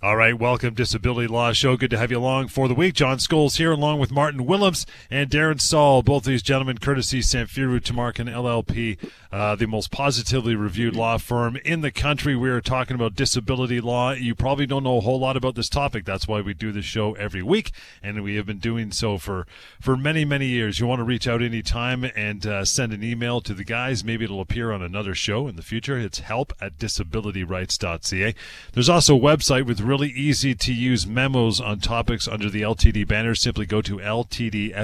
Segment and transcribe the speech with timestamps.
[0.00, 1.76] All right, welcome Disability Law Show.
[1.76, 2.94] Good to have you along for the week.
[2.94, 6.04] John Scholes here, along with Martin Willems and Darren Saul.
[6.04, 8.96] Both these gentlemen, courtesy Samfiru Tumarkin LLP,
[9.32, 12.36] uh, the most positively reviewed law firm in the country.
[12.36, 14.12] We are talking about disability law.
[14.12, 16.04] You probably don't know a whole lot about this topic.
[16.04, 19.48] That's why we do this show every week, and we have been doing so for
[19.80, 20.78] for many many years.
[20.78, 24.04] You want to reach out anytime and uh, send an email to the guys.
[24.04, 25.98] Maybe it'll appear on another show in the future.
[25.98, 28.34] It's help at disabilityrights.ca.
[28.72, 33.08] There's also a website with really easy to use memos on topics under the LTD
[33.08, 33.34] banner.
[33.34, 34.74] Simply go to ltdfaq.ca.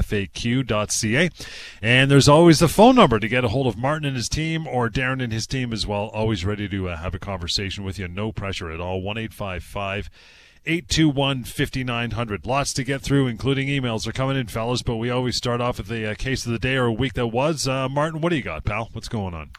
[1.83, 4.67] And there's always the phone number to get a hold of Martin and his team
[4.67, 6.07] or Darren and his team as well.
[6.07, 8.09] Always ready to uh, have a conversation with you.
[8.09, 9.03] No pressure at all.
[9.03, 9.19] 1
[10.67, 12.47] 821 5900.
[12.47, 15.77] Lots to get through, including emails are coming in, fellas, but we always start off
[15.77, 17.69] with the uh, case of the day or a week that was.
[17.69, 18.89] Uh, Martin, what do you got, pal?
[18.93, 19.51] What's going on?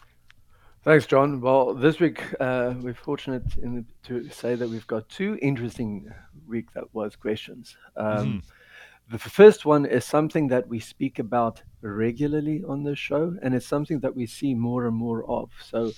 [0.86, 1.40] Thanks, John.
[1.40, 6.08] Well, this week uh, we're fortunate the, to say that we've got two interesting
[6.46, 7.76] week that was questions.
[7.96, 8.38] Um, mm-hmm.
[9.10, 13.66] The first one is something that we speak about regularly on the show, and it's
[13.66, 15.50] something that we see more and more of.
[15.60, 15.90] So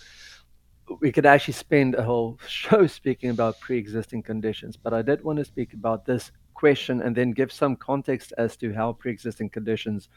[1.01, 5.39] we could actually spend a whole show speaking about pre-existing conditions, but I did want
[5.39, 10.09] to speak about this question and then give some context as to how pre-existing conditions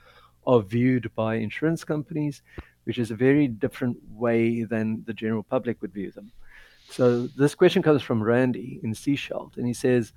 [0.47, 2.41] are viewed by insurance companies
[2.83, 6.31] which is a very different way than the general public would view them.
[6.89, 10.13] So this question comes from Randy in Sechelt, and he says,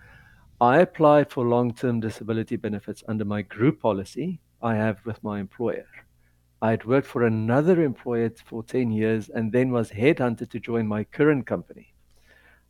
[0.61, 5.41] I applied for long term disability benefits under my group policy I have with my
[5.41, 5.87] employer.
[6.63, 10.87] I had worked for another employer for 10 years and then was headhunted to join
[10.87, 11.93] my current company.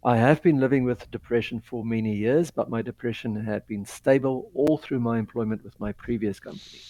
[0.02, 4.50] I have been living with depression for many years, but my depression had been stable
[4.52, 6.80] all through my employment with my previous company.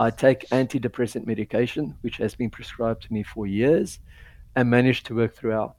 [0.00, 3.98] I take antidepressant medication, which has been prescribed to me for years,
[4.56, 5.76] and managed to work throughout.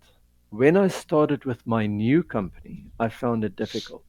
[0.51, 4.05] When I started with my new company, I found it difficult.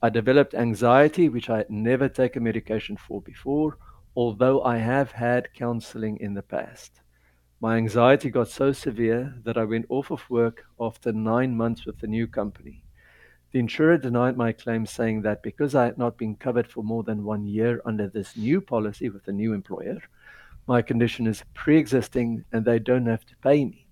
[0.00, 3.76] I developed anxiety, which I had never taken medication for before,
[4.16, 7.02] although I have had counseling in the past.
[7.60, 11.98] My anxiety got so severe that I went off of work after nine months with
[12.00, 12.85] the new company.
[13.56, 17.02] The insurer denied my claim, saying that because I had not been covered for more
[17.02, 19.96] than one year under this new policy with the new employer,
[20.66, 23.86] my condition is pre existing and they don't have to pay me.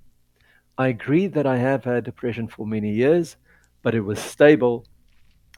[0.76, 3.38] I agreed that I have had depression for many years,
[3.80, 4.84] but it was stable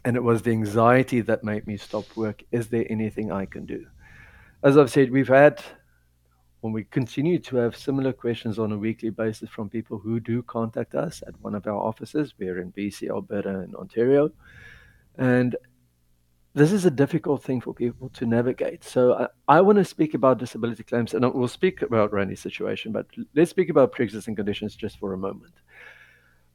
[0.04, 2.44] and it was the anxiety that made me stop work.
[2.52, 3.86] Is there anything I can do?
[4.62, 5.60] As I've said, we've had
[6.66, 10.42] when we continue to have similar questions on a weekly basis from people who do
[10.42, 12.34] contact us at one of our offices.
[12.40, 14.32] We're in BC, Alberta, and Ontario.
[15.16, 15.54] And
[16.54, 18.82] this is a difficult thing for people to navigate.
[18.82, 22.90] So I, I want to speak about disability claims, and we'll speak about Randy's situation,
[22.90, 23.06] but
[23.36, 25.54] let's speak about pre-existing conditions just for a moment.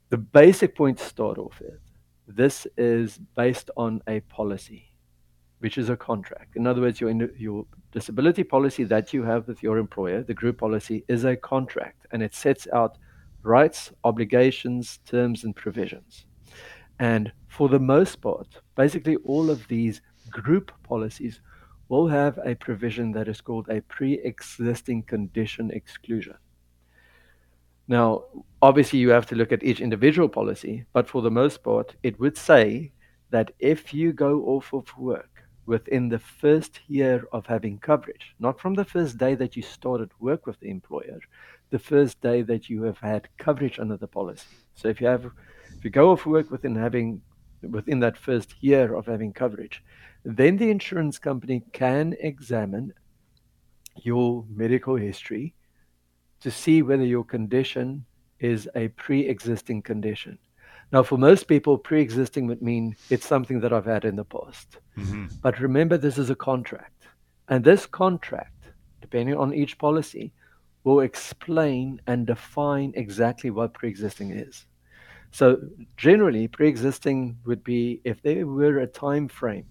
[0.09, 1.79] The basic point to start off with,
[2.27, 4.90] this is based on a policy
[5.61, 6.55] which is a contract.
[6.55, 10.57] In other words, your, your disability policy that you have with your employer, the group
[10.57, 12.97] policy, is a contract and it sets out
[13.43, 16.25] rights, obligations, terms, and provisions.
[16.99, 21.41] And for the most part, basically all of these group policies
[21.89, 26.35] will have a provision that is called a pre existing condition exclusion.
[27.87, 28.23] Now,
[28.61, 32.19] obviously, you have to look at each individual policy, but for the most part, it
[32.19, 32.91] would say
[33.31, 35.30] that if you go off of work
[35.65, 40.09] within the first year of having coverage, not from the first day that you started
[40.19, 41.19] work with the employer,
[41.69, 44.47] the first day that you have had coverage under the policy.
[44.75, 45.25] So if you have,
[45.77, 47.21] if you go off work within having,
[47.61, 49.83] within that first year of having coverage,
[50.23, 52.93] then the insurance company can examine
[54.03, 55.53] your medical history
[56.41, 58.05] to see whether your condition
[58.39, 60.37] is a pre-existing condition.
[60.91, 64.25] Now, for most people, pre existing would mean it's something that I've had in the
[64.25, 64.77] past.
[65.01, 65.25] Mm-hmm.
[65.41, 67.07] But remember, this is a contract.
[67.49, 68.65] And this contract,
[69.01, 70.31] depending on each policy,
[70.83, 74.65] will explain and define exactly what pre existing is.
[75.31, 75.59] So,
[75.97, 79.65] generally, pre existing would be if there were a time frame,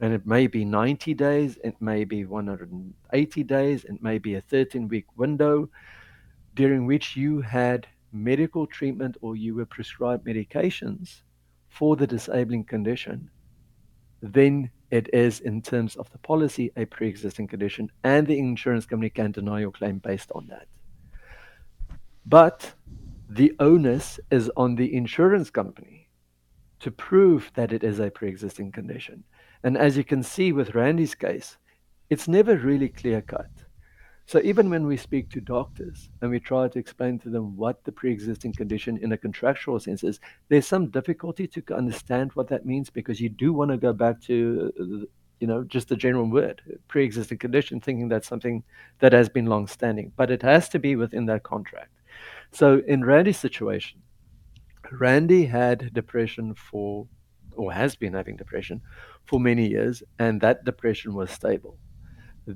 [0.00, 4.40] and it may be 90 days, it may be 180 days, it may be a
[4.40, 5.68] 13 week window
[6.54, 11.22] during which you had medical treatment or you were prescribed medications
[11.68, 13.30] for the disabling condition,
[14.22, 18.86] then it is, in terms of the policy, a pre existing condition, and the insurance
[18.86, 20.66] company can deny your claim based on that.
[22.26, 22.74] But
[23.28, 26.08] the onus is on the insurance company
[26.80, 29.24] to prove that it is a pre existing condition.
[29.62, 31.56] And as you can see with Randy's case,
[32.08, 33.50] it's never really clear cut.
[34.30, 37.82] So even when we speak to doctors and we try to explain to them what
[37.82, 42.64] the pre-existing condition in a contractual sense is, there's some difficulty to understand what that
[42.64, 45.08] means because you do want to go back to,
[45.40, 48.62] you know, just the general word, pre-existing condition, thinking that's something
[49.00, 51.90] that has been long-standing, but it has to be within that contract.
[52.52, 53.98] So in Randy's situation,
[54.92, 57.08] Randy had depression for,
[57.56, 58.80] or has been having depression
[59.24, 61.76] for many years, and that depression was stable.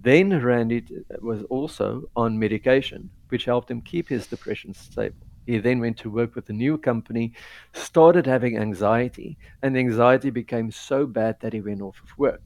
[0.02, 0.84] Then Randy
[1.20, 5.26] was also on medication, which helped him keep his depression stable.
[5.46, 7.32] He then went to work with a new company,
[7.72, 12.42] started having anxiety, and the anxiety became so bad that he went off of work.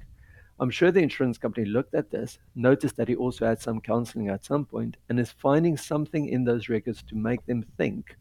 [0.60, 4.28] I'm sure the insurance company looked at this, noticed that he also had some counseling
[4.28, 8.16] at some point, and is finding something in those records to make them think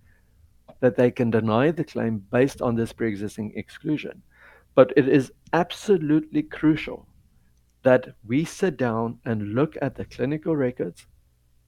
[0.80, 4.22] that they can deny the claim based on this pre existing exclusion.
[4.74, 7.08] But it is absolutely crucial
[7.84, 11.06] that we sit down and look at the clinical records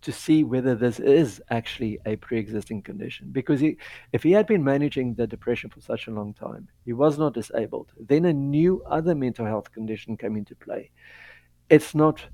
[0.02, 3.30] to see whether this is actually a pre-existing condition.
[3.32, 3.78] Because he,
[4.14, 7.34] if he had been managing the depression for such a long time he was not
[7.34, 7.92] disabled.
[8.00, 10.92] Then a new other mental health condition came into play.
[11.70, 12.26] It's not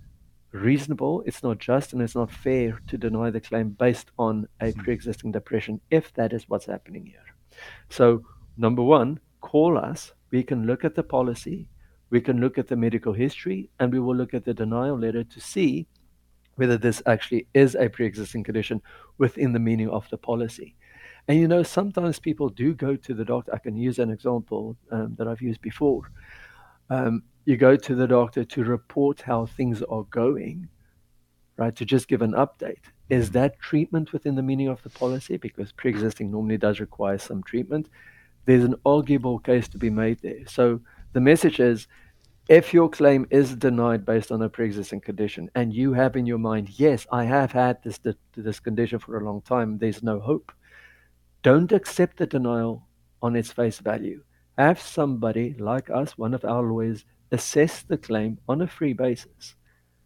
[0.52, 4.72] reasonable it's not just and it's not fair to deny the claim based on a
[4.72, 4.80] hmm.
[4.80, 7.26] pre-existing depression if that is what's happening here.
[7.90, 8.24] So
[8.58, 10.14] number one call us.
[10.32, 11.70] We can look at the policy
[12.16, 15.26] we can look at the medical history and we will look at the denial letter
[15.26, 15.86] to see
[16.56, 18.82] whether this actually is a pre existing condition
[19.18, 20.78] within the meaning of the policy.
[21.28, 23.54] And you know, sometimes people do go to the doctor.
[23.54, 26.10] I can use an example um, that I've used before.
[26.90, 30.70] Um, you go to the doctor to report how things are going,
[31.58, 31.76] right?
[31.76, 32.86] To just give an update.
[33.10, 35.36] Is that treatment within the meaning of the policy?
[35.36, 37.90] Because pre existing normally does require some treatment.
[38.46, 40.46] There's an arguable case to be made there.
[40.48, 40.80] So
[41.12, 41.88] the message is
[42.48, 46.38] if your claim is denied based on a pre-existing condition and you have in your
[46.38, 48.00] mind yes i have had this
[48.36, 50.52] this condition for a long time there's no hope
[51.46, 52.88] don't accept the denial
[53.22, 54.24] on its face value.
[54.58, 59.56] Have somebody like us one of our lawyers assess the claim on a free basis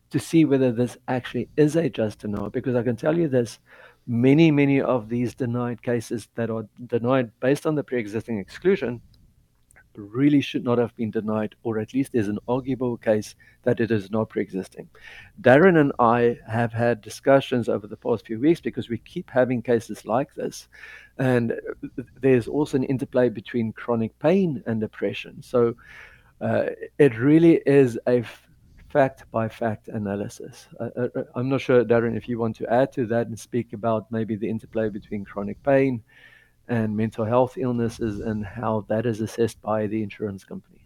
[0.10, 3.60] to see whether this actually is a just denial because i can tell you this
[4.08, 9.00] many many of these denied cases that are denied based on the pre-existing exclusion
[9.96, 13.92] really should not have been denied, or at least there's an arguable case that it
[13.92, 14.88] is not pre existing.
[15.42, 19.62] Darren and I have had discussions over the past few weeks because we keep having
[19.62, 20.68] cases like this.
[21.18, 21.54] And
[22.22, 25.42] there's also an interplay between chronic pain and depression.
[25.42, 25.76] So
[26.42, 28.24] uh, it really is a
[28.90, 30.68] fact by fact analysis.
[30.80, 34.12] Uh, I'm not sure, Darren, if you want to add to that and speak about
[34.12, 36.02] maybe the interplay between chronic pain
[36.69, 40.80] and mental health illnesses and how that is assessed by the insurance companies.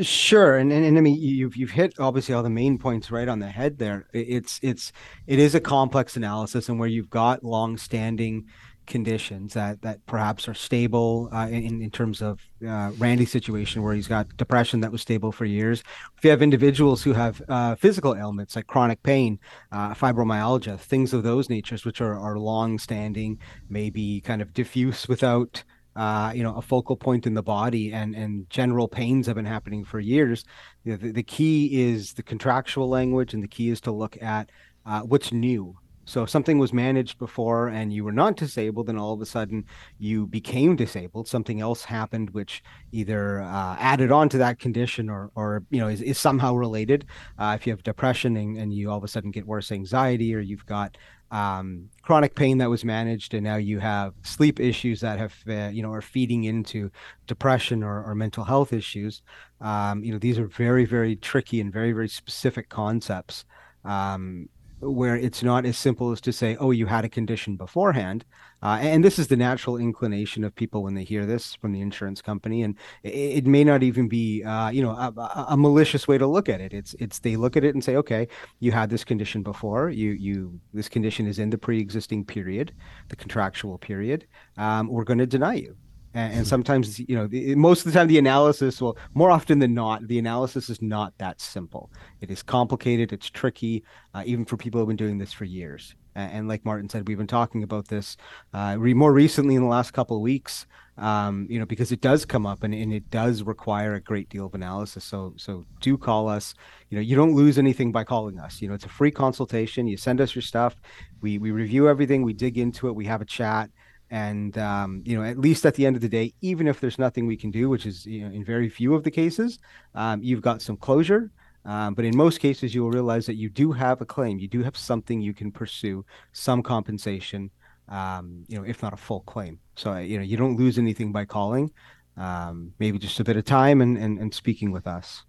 [0.00, 3.28] Sure, and, and, and I mean you've you've hit obviously all the main points right
[3.28, 4.06] on the head there.
[4.12, 4.92] It's it's
[5.26, 8.46] it is a complex analysis, and where you've got long-standing
[8.86, 13.94] conditions that that perhaps are stable uh, in in terms of uh, Randy's situation where
[13.94, 15.82] he's got depression that was stable for years.
[16.16, 19.38] If you have individuals who have uh, physical ailments like chronic pain,
[19.72, 23.38] uh, fibromyalgia, things of those natures, which are are long standing,
[23.68, 25.64] maybe kind of diffuse without.
[25.94, 29.46] Uh, you know, a focal point in the body and and general pains have been
[29.46, 30.44] happening for years.
[30.84, 34.20] You know, the, the key is the contractual language, and the key is to look
[34.20, 34.50] at
[34.84, 35.74] uh, what's new
[36.06, 39.26] so if something was managed before and you were not disabled, and all of a
[39.26, 39.64] sudden
[39.98, 45.30] you became disabled, something else happened which either uh, added on to that condition or,
[45.34, 47.04] or you know, is, is somehow related.
[47.38, 50.32] Uh, if you have depression and, and you all of a sudden get worse anxiety,
[50.32, 50.96] or you've got
[51.32, 55.70] um, chronic pain that was managed, and now you have sleep issues that have, uh,
[55.72, 56.88] you know, are feeding into
[57.26, 59.22] depression or, or mental health issues.
[59.60, 63.44] Um, you know, these are very, very tricky and very, very specific concepts.
[63.84, 64.48] Um,
[64.80, 68.24] where it's not as simple as to say, oh, you had a condition beforehand.
[68.62, 71.80] Uh, and this is the natural inclination of people when they hear this from the
[71.80, 72.62] insurance company.
[72.62, 76.26] And it, it may not even be, uh, you know, a, a, malicious way to
[76.26, 76.72] look at it.
[76.72, 78.28] It's, it's, they look at it and say, okay,
[78.60, 79.90] you had this condition before.
[79.90, 82.72] You, you, this condition is in the pre existing period,
[83.08, 84.26] the contractual period.
[84.56, 85.76] Um, we're going to deny you
[86.16, 89.74] and, sometimes you know the, most of the time the analysis well more often than
[89.74, 91.90] not the analysis is not that simple.
[92.20, 93.12] It is complicated.
[93.12, 95.94] It's tricky uh, even for people who've been doing this for years.
[96.14, 98.16] And, and like martin said we've been talking about this
[98.54, 100.66] uh, re- more recently in the last couple of weeks
[100.98, 104.28] um, you know because it does come up and, and it does require a great
[104.28, 105.04] deal of analysis.
[105.04, 106.54] So so do call us.
[106.88, 108.62] You know you don't lose anything by calling us.
[108.62, 109.86] You know it's a free consultation.
[109.86, 110.76] You send us your stuff.
[111.20, 112.22] We we review everything.
[112.22, 112.94] We dig into it.
[112.94, 113.70] We have a chat
[114.10, 116.98] and um, you know at least at the end of the day even if there's
[116.98, 119.58] nothing we can do which is you know in very few of the cases
[119.94, 121.30] um, you've got some closure.
[121.64, 124.38] Um, but in most cases you will realize that you do have a claim.
[124.38, 127.50] You do have something you can pursue some compensation
[127.88, 129.58] um, you know if not a full claim.
[129.74, 131.72] So you know you don't lose anything by calling.
[132.16, 135.24] Um, maybe just a bit of time and, and, and speaking with us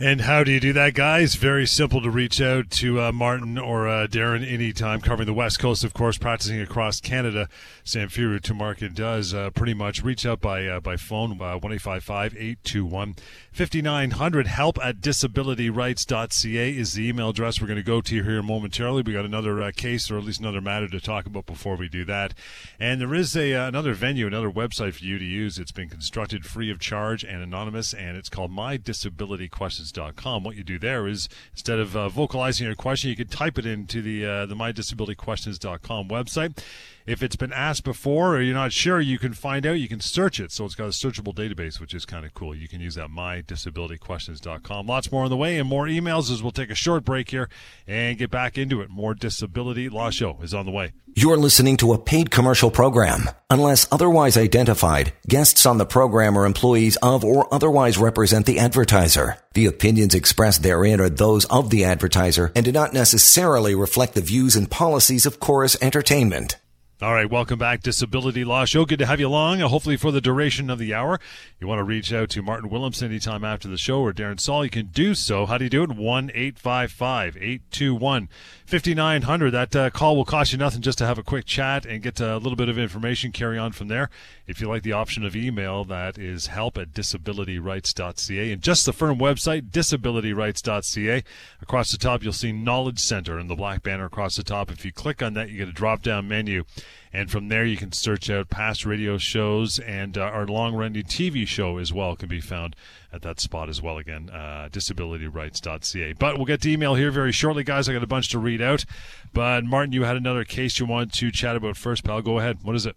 [0.00, 1.34] and how do you do that, guys?
[1.34, 5.58] Very simple to reach out to uh, Martin or uh, Darren anytime, covering the West
[5.58, 7.48] Coast, of course, practicing across Canada.
[7.84, 13.16] Samfiru Tumarkin does uh, pretty much reach out by uh, by phone, uh, 1 821
[13.50, 14.46] 5900.
[14.46, 19.02] Help at disabilityrights.ca is the email address we're going to go to here momentarily.
[19.02, 21.88] We got another uh, case or at least another matter to talk about before we
[21.88, 22.34] do that.
[22.78, 25.58] And there is a another venue, another website for you to use.
[25.58, 30.56] It's been constructed free of charge and anonymous, and it's called My Disability Questions What
[30.56, 34.02] you do there is instead of uh, vocalizing your question, you can type it into
[34.02, 36.58] the uh, the mydisabilityquestions.com website.
[37.08, 39.80] If it's been asked before or you're not sure, you can find out.
[39.80, 40.52] You can search it.
[40.52, 42.54] So it's got a searchable database, which is kind of cool.
[42.54, 44.86] You can use that mydisabilityquestions.com.
[44.86, 47.48] Lots more on the way and more emails as we'll take a short break here
[47.86, 48.90] and get back into it.
[48.90, 50.92] More Disability Law Show is on the way.
[51.16, 53.30] You're listening to a paid commercial program.
[53.48, 59.38] Unless otherwise identified, guests on the program are employees of or otherwise represent the advertiser.
[59.54, 64.20] The opinions expressed therein are those of the advertiser and do not necessarily reflect the
[64.20, 66.56] views and policies of Chorus Entertainment.
[67.00, 68.84] All right, welcome back, Disability Law Show.
[68.84, 71.20] Good to have you along, uh, hopefully for the duration of the hour.
[71.60, 74.64] You want to reach out to Martin Willems anytime after the show or Darren Saul,
[74.64, 75.46] you can do so.
[75.46, 75.90] How do you do it?
[75.90, 78.28] 1 855 821
[78.66, 79.50] 5900.
[79.52, 82.18] That uh, call will cost you nothing just to have a quick chat and get
[82.18, 84.10] a little bit of information, carry on from there.
[84.48, 88.52] If you like the option of email, that is help at disabilityrights.ca.
[88.52, 91.22] And just the firm website, disabilityrights.ca.
[91.62, 94.72] Across the top, you'll see Knowledge Center and the black banner across the top.
[94.72, 96.64] If you click on that, you get a drop down menu
[97.12, 101.02] and from there, you can search out past radio shows and uh, our long running
[101.04, 102.76] TV show as well can be found
[103.12, 103.96] at that spot as well.
[103.98, 106.12] Again, uh, disabilityrights.ca.
[106.14, 107.88] But we'll get to email here very shortly, guys.
[107.88, 108.84] I got a bunch to read out.
[109.32, 112.20] But Martin, you had another case you wanted to chat about first, pal.
[112.20, 112.58] Go ahead.
[112.62, 112.96] What is it?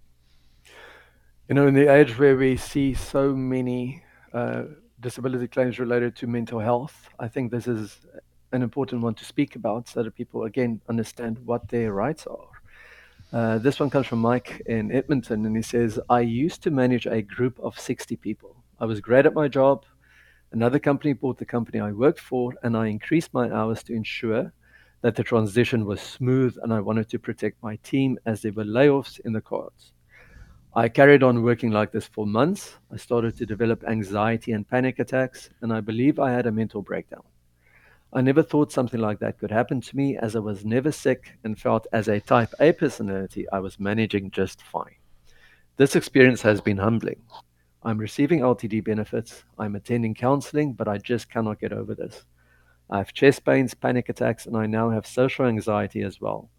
[1.48, 4.64] You know, in the age where we see so many uh,
[5.00, 7.98] disability claims related to mental health, I think this is
[8.52, 12.51] an important one to speak about so that people, again, understand what their rights are.
[13.34, 17.08] Uh, this one comes from Mike in Edmonton, and he says, I used to manage
[17.08, 18.58] a group of 60 people.
[18.78, 19.86] I was great at my job.
[20.52, 24.52] Another company bought the company I worked for, and I increased my hours to ensure
[25.02, 28.66] that the transition was smooth, and I wanted to protect my team as there were
[28.66, 29.94] layoffs in the cards.
[30.76, 32.76] I carried on working like this for months.
[32.92, 36.82] I started to develop anxiety and panic attacks, and I believe I had a mental
[36.82, 37.24] breakdown.
[38.14, 41.38] I never thought something like that could happen to me as I was never sick
[41.46, 44.96] and felt as a type A personality I was managing just fine.
[45.78, 47.22] This experience has been humbling.
[47.84, 52.26] I'm receiving LTD benefits, I'm attending counseling, but I just cannot get over this.
[52.90, 56.50] I have chest pains, panic attacks, and I now have social anxiety as well.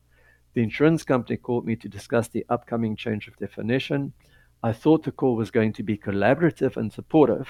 [0.55, 4.15] The insurance company called me to discuss the upcoming change of definition.
[4.63, 7.49] I thought the call was going to be collaborative and supportive,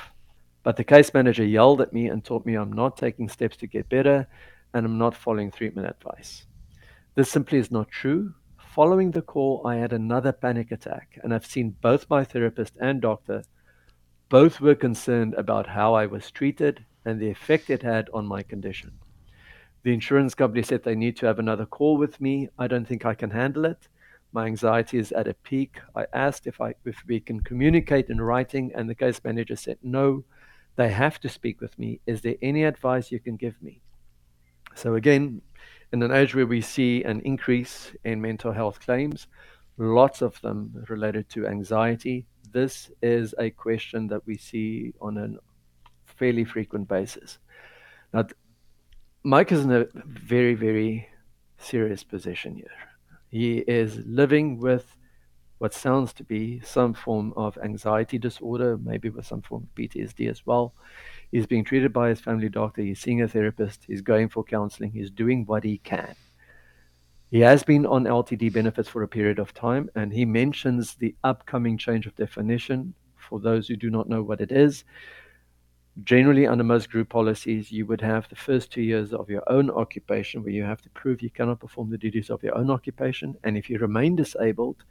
[0.62, 3.66] but the case manager yelled at me and told me I'm not taking steps to
[3.66, 4.26] get better
[4.74, 6.46] and I'm not following treatment advice.
[7.14, 8.34] This simply is not true.
[8.74, 13.02] Following the call, I had another panic attack, and I've seen both my therapist and
[13.02, 13.42] doctor.
[14.30, 18.42] Both were concerned about how I was treated and the effect it had on my
[18.42, 18.92] condition.
[19.82, 22.48] The insurance company said they need to have another call with me.
[22.58, 23.88] I don't think I can handle it.
[24.32, 25.78] My anxiety is at a peak.
[25.94, 29.76] I asked if I if we can communicate in writing, and the case manager said
[29.82, 30.24] no.
[30.76, 32.00] They have to speak with me.
[32.06, 33.80] Is there any advice you can give me?
[34.74, 35.42] So, again,
[35.92, 39.26] in an age where we see an increase in mental health claims,
[39.76, 45.28] lots of them related to anxiety, this is a question that we see on a
[46.04, 47.38] fairly frequent basis.
[48.12, 48.26] Now,
[49.22, 51.08] Mike is in a very, very
[51.58, 52.78] serious position here.
[53.28, 54.96] He is living with
[55.62, 60.28] what sounds to be some form of anxiety disorder, maybe with some form of PTSD
[60.28, 60.74] as well.
[61.30, 64.90] He's being treated by his family doctor, he's seeing a therapist, he's going for counseling,
[64.90, 66.16] he's doing what he can.
[67.30, 71.14] He has been on LTD benefits for a period of time, and he mentions the
[71.22, 72.94] upcoming change of definition.
[73.14, 74.82] For those who do not know what it is,
[76.02, 79.70] generally under most group policies, you would have the first two years of your own
[79.70, 83.36] occupation where you have to prove you cannot perform the duties of your own occupation.
[83.44, 84.82] And if you remain disabled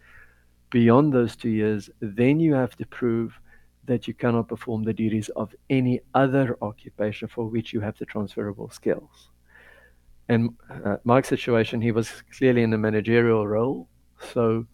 [0.72, 3.40] beyond those two years, then you have to prove
[3.86, 8.06] that you cannot perform the duties of any other occupation for which you have the
[8.06, 9.30] transferable skills.
[10.30, 13.88] In uh, Mike's situation, he was clearly in a managerial role,
[14.34, 14.66] so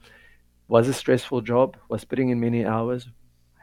[0.68, 3.08] was a stressful job, was putting in many hours,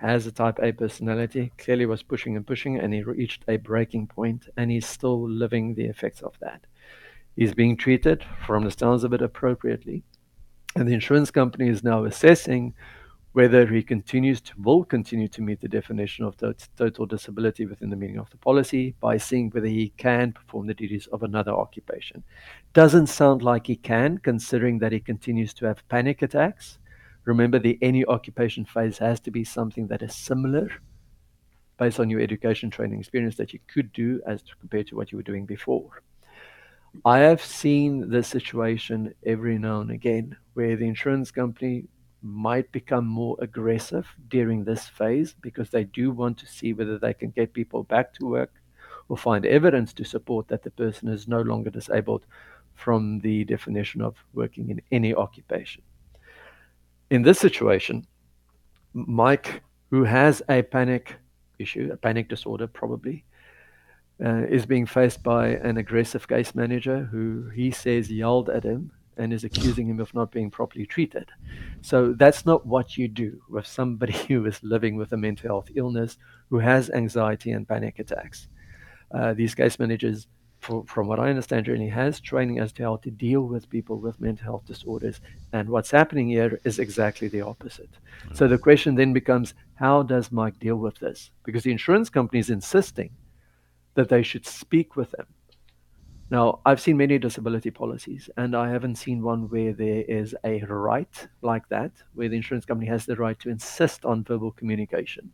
[0.00, 4.06] has a type A personality, clearly was pushing and pushing, and he reached a breaking
[4.06, 6.66] point, and he's still living the effects of that.
[7.36, 10.02] He's being treated, from the sounds of it, appropriately.
[10.76, 12.74] And the insurance company is now assessing
[13.34, 17.90] whether he continues to will continue to meet the definition of to- total disability within
[17.90, 21.52] the meaning of the policy by seeing whether he can perform the duties of another
[21.52, 22.22] occupation.
[22.72, 26.78] Doesn't sound like he can, considering that he continues to have panic attacks.
[27.24, 30.70] Remember, the any occupation phase has to be something that is similar
[31.76, 35.10] based on your education training experience that you could do as to, compared to what
[35.10, 36.02] you were doing before.
[37.04, 41.84] I have seen this situation every now and again where the insurance company
[42.22, 47.12] might become more aggressive during this phase because they do want to see whether they
[47.12, 48.52] can get people back to work
[49.08, 52.24] or find evidence to support that the person is no longer disabled
[52.74, 55.82] from the definition of working in any occupation.
[57.10, 58.06] In this situation,
[58.94, 61.16] Mike, who has a panic
[61.58, 63.24] issue, a panic disorder probably,
[64.24, 68.90] uh, is being faced by an aggressive case manager who he says yelled at him
[69.16, 71.30] and is accusing him of not being properly treated.
[71.82, 75.70] So that's not what you do with somebody who is living with a mental health
[75.74, 76.18] illness,
[76.50, 78.48] who has anxiety and panic attacks.
[79.12, 80.26] Uh, these case managers,
[80.60, 83.98] for, from what I understand, Journey has training as to how to deal with people
[83.98, 85.20] with mental health disorders.
[85.52, 87.90] And what's happening here is exactly the opposite.
[87.92, 88.34] Mm-hmm.
[88.34, 91.30] So the question then becomes how does Mike deal with this?
[91.44, 93.10] Because the insurance company is insisting
[93.94, 95.26] that they should speak with him
[96.34, 100.64] now, I've seen many disability policies, and I haven't seen one where there is a
[100.64, 105.30] right like that, where the insurance company has the right to insist on verbal communication.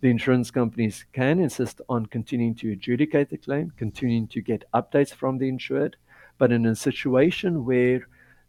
[0.00, 5.14] The insurance companies can insist on continuing to adjudicate the claim, continuing to get updates
[5.14, 5.94] from the insured,
[6.36, 8.00] but in a situation where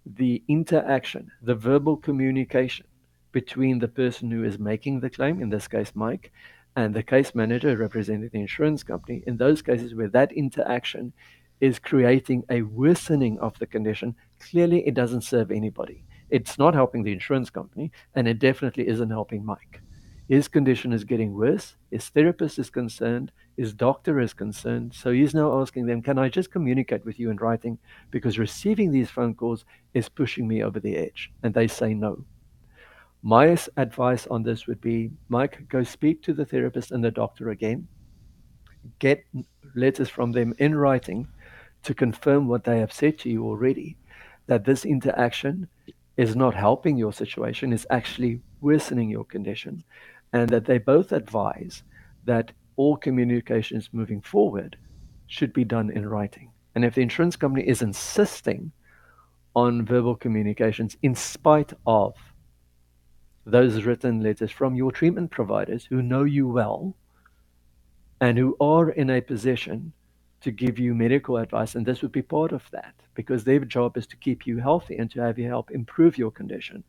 [0.08, 2.88] the interaction, the verbal communication
[3.32, 6.32] between the person who is making the claim, in this case Mike,
[6.76, 11.14] and the case manager representing the insurance company, in those cases where that interaction
[11.66, 16.04] is creating a worsening of the condition, clearly it doesn't serve anybody.
[16.30, 19.82] It's not helping the insurance company, and it definitely isn't helping Mike.
[20.28, 21.76] His condition is getting worse.
[21.92, 23.32] His therapist is concerned.
[23.58, 24.94] His doctor is concerned.
[24.94, 27.78] So he's now asking them, Can I just communicate with you in writing?
[28.12, 31.32] Because receiving these phone calls is pushing me over the edge.
[31.44, 32.26] And they say no.
[33.22, 37.50] My advice on this would be Mike, go speak to the therapist and the doctor
[37.50, 37.88] again.
[39.00, 39.24] Get
[39.76, 41.28] letters from them in writing
[41.86, 43.98] to confirm what they have said to you already
[44.48, 45.68] that this interaction
[46.18, 49.84] is not helping your situation, is actually worsening your condition,
[50.34, 51.84] and that they both advise
[52.26, 54.78] that all communications moving forward
[55.28, 56.52] should be done in writing.
[56.74, 58.72] And if the insurance company is insisting
[59.56, 62.16] on verbal communications in spite of
[63.46, 66.96] those written letters from your treatment providers who know you well
[68.20, 69.94] and who are in a position
[70.46, 73.98] to give you medical advice, and this would be part of that because their job
[73.98, 76.84] is to keep you healthy and to have you help improve your condition,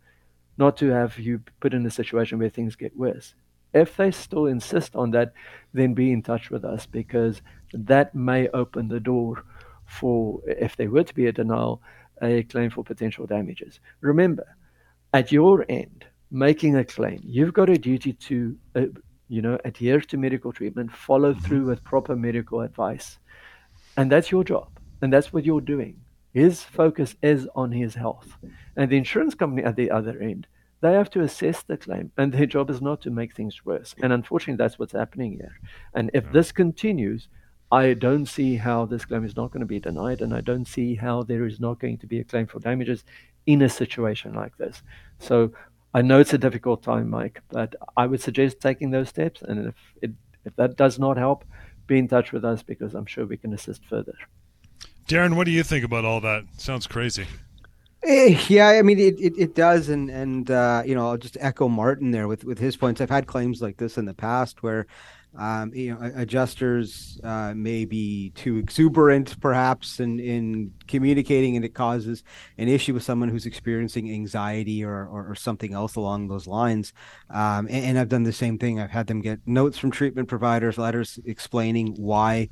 [0.58, 3.34] not to have you put in a situation where things get worse.
[3.72, 5.32] If they still insist on that,
[5.72, 7.40] then be in touch with us because
[7.72, 9.42] that may open the door
[9.86, 11.80] for, if there were to be a denial,
[12.20, 13.80] a claim for potential damages.
[14.02, 14.46] Remember,
[15.14, 18.82] at your end, making a claim, you've got a duty to, uh,
[19.28, 23.18] you know, adhere to medical treatment, follow through with proper medical advice,
[23.96, 24.68] and that's your job.
[25.02, 26.00] And that's what you're doing.
[26.32, 28.28] His focus is on his health.
[28.76, 30.46] And the insurance company at the other end,
[30.80, 32.12] they have to assess the claim.
[32.18, 33.94] And their job is not to make things worse.
[34.02, 35.58] And unfortunately, that's what's happening here.
[35.94, 37.28] And if this continues,
[37.72, 40.20] I don't see how this claim is not going to be denied.
[40.20, 43.04] And I don't see how there is not going to be a claim for damages
[43.46, 44.82] in a situation like this.
[45.18, 45.52] So
[45.94, 49.40] I know it's a difficult time, Mike, but I would suggest taking those steps.
[49.40, 50.10] And if, it,
[50.44, 51.44] if that does not help,
[51.86, 54.14] be in touch with us because I'm sure we can assist further.
[55.08, 56.44] Darren, what do you think about all that?
[56.56, 57.26] Sounds crazy.
[58.02, 61.36] Eh, yeah, I mean it, it, it does, and and uh, you know I'll just
[61.40, 63.00] echo Martin there with with his points.
[63.00, 64.86] I've had claims like this in the past where
[65.38, 71.74] um, you know adjusters uh, may be too exuberant perhaps in in communicating, and it
[71.74, 72.22] causes
[72.58, 76.92] an issue with someone who's experiencing anxiety or or, or something else along those lines.
[77.30, 78.80] Um, and, and I've done the same thing.
[78.80, 82.48] I've had them get notes from treatment providers, letters explaining why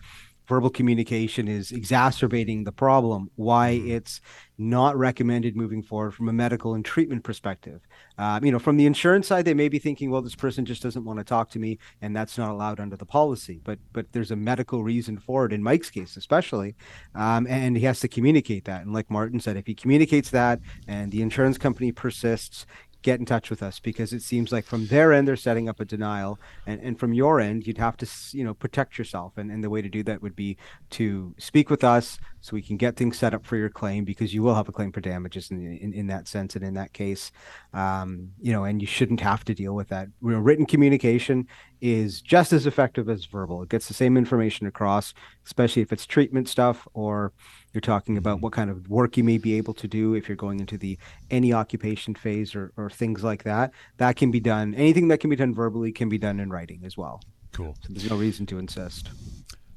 [0.47, 3.93] verbal communication is exacerbating the problem, why mm-hmm.
[3.93, 4.21] it's
[4.59, 7.81] not recommended moving forward from a medical and treatment perspective.
[8.19, 10.83] Um, you know, from the insurance side, they may be thinking, well, this person just
[10.83, 13.61] doesn't want to talk to me, and that's not allowed under the policy.
[13.65, 16.75] But but there's a medical reason for it in Mike's case, especially,
[17.15, 18.83] um, and he has to communicate that.
[18.83, 22.67] And like Martin said, if he communicates that, and the insurance company persists,
[23.05, 25.79] get in touch with us because it seems like from their end they're setting up
[25.79, 26.41] a denial.
[26.67, 29.35] And, and from your end you'd have to you know protect yourself.
[29.37, 30.57] And, and the way to do that would be
[30.91, 34.35] to speak with us so we can get things set up for your claim because
[34.35, 36.93] you will have a claim for damages in, in, in that sense and in that
[36.93, 37.31] case.
[37.73, 40.09] Um, you know and you shouldn't have to deal with that.
[40.21, 41.47] Written communication
[41.85, 45.13] is just as effective as verbal it gets the same information across
[45.45, 47.33] especially if it's treatment stuff or
[47.75, 50.37] you're talking about what kind of work you may be able to do if you're
[50.37, 50.97] going into the
[51.31, 53.73] any occupation phase or, or things like that.
[53.97, 54.75] That can be done.
[54.75, 57.21] Anything that can be done verbally can be done in writing as well.
[57.53, 57.77] Cool.
[57.83, 59.11] So there's no reason to insist.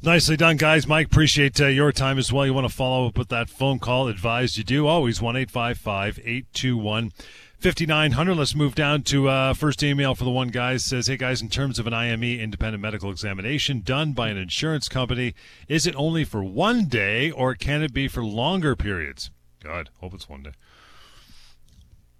[0.03, 0.87] Nicely done, guys.
[0.87, 2.45] Mike, appreciate uh, your time as well.
[2.45, 4.07] You want to follow up with that phone call?
[4.07, 4.85] Advised you do.
[4.85, 7.11] Always 1 821
[7.59, 8.35] 5900.
[8.35, 11.49] Let's move down to uh, first email for the one guy says, Hey guys, in
[11.49, 15.33] terms of an IME independent medical examination done by an insurance company,
[15.67, 19.31] is it only for one day or can it be for longer periods?
[19.63, 20.51] God, hope it's one day.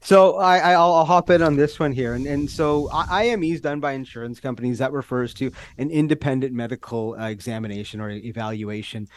[0.02, 3.62] So I, I'll, I'll, hop in on this one here, and and so IME is
[3.62, 4.78] done by insurance companies.
[4.78, 9.10] That refers to an independent medical uh, examination or evaluation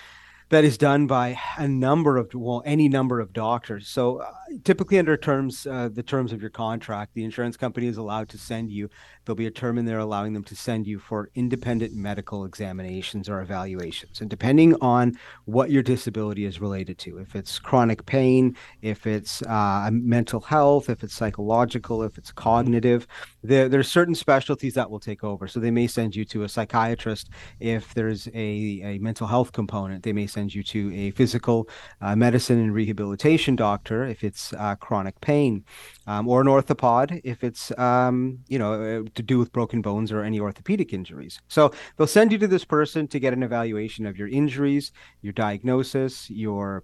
[0.50, 3.88] that is done by a number of well any number of doctors.
[3.88, 4.32] So uh,
[4.64, 8.38] typically under terms uh, the terms of your contract the insurance company is allowed to
[8.38, 8.90] send you
[9.24, 13.28] there'll be a term in there allowing them to send you for independent medical examinations
[13.28, 14.20] or evaluations.
[14.20, 19.42] And depending on what your disability is related to if it's chronic pain if it's
[19.42, 23.06] uh, mental health if it's psychological if it's cognitive
[23.42, 25.48] there, are certain specialties that will take over.
[25.48, 27.30] So they may send you to a psychiatrist.
[27.58, 31.68] If there's a, a mental health component they may send send you to a physical
[32.00, 35.64] uh, medicine and rehabilitation doctor if it's uh, chronic pain,
[36.10, 40.10] um, or an orthopod if it's um, you know uh, to do with broken bones
[40.10, 41.40] or any orthopedic injuries.
[41.46, 44.90] So they'll send you to this person to get an evaluation of your injuries,
[45.22, 46.82] your diagnosis, your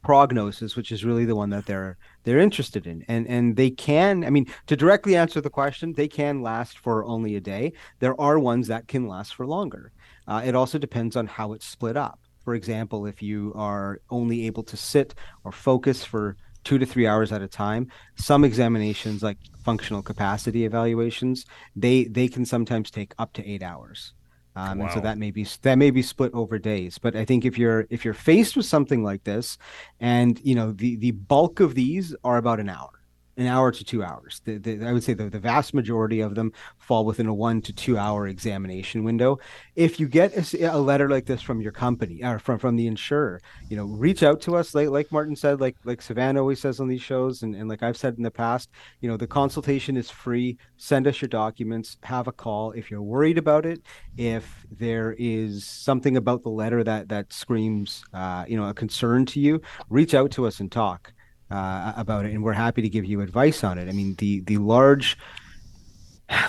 [0.00, 3.04] prognosis which is really the one that they're they're interested in.
[3.08, 7.04] And and they can i mean to directly answer the question they can last for
[7.04, 7.72] only a day.
[7.98, 9.92] There are ones that can last for longer.
[10.26, 12.20] Uh, it also depends on how it's split up.
[12.44, 16.36] For example, if you are only able to sit or focus for
[16.68, 22.28] two to three hours at a time, some examinations like functional capacity evaluations, they they
[22.28, 24.12] can sometimes take up to eight hours.
[24.54, 24.84] Um, wow.
[24.84, 26.98] And so that may be that may be split over days.
[26.98, 29.56] But I think if you're if you're faced with something like this,
[29.98, 32.97] and you know the the bulk of these are about an hour
[33.38, 34.42] an hour to two hours.
[34.44, 37.62] The, the, I would say the, the vast majority of them fall within a one
[37.62, 39.38] to two hour examination window.
[39.76, 42.88] If you get a, a, letter like this from your company or from, from the
[42.88, 44.74] insurer, you know, reach out to us.
[44.74, 47.42] Like, like Martin said, like, like Savannah always says on these shows.
[47.42, 48.70] And, and like I've said in the past,
[49.00, 50.58] you know, the consultation is free.
[50.76, 52.72] Send us your documents, have a call.
[52.72, 53.82] If you're worried about it,
[54.16, 59.26] if there is something about the letter that, that screams, uh, you know, a concern
[59.26, 61.12] to you, reach out to us and talk
[61.50, 63.88] uh, about it, and we're happy to give you advice on it.
[63.88, 65.16] I mean, the the large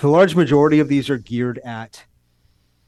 [0.00, 2.04] the large majority of these are geared at